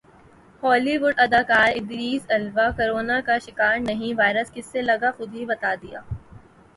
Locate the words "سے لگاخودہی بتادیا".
4.71-5.99